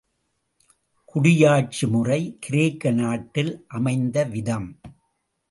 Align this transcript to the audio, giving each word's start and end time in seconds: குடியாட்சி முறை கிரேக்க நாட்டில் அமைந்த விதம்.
குடியாட்சி 1.05 1.89
முறை 1.89 2.37
கிரேக்க 2.39 2.91
நாட்டில் 2.91 3.65
அமைந்த 3.67 4.23
விதம். 4.23 4.79